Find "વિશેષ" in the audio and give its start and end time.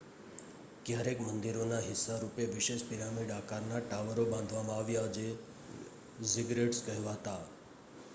2.53-2.85